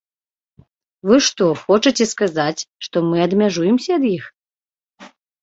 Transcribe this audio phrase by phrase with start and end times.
[1.09, 4.25] Вы што, хочаце сказаць, што мы адмяжуемся ад іх?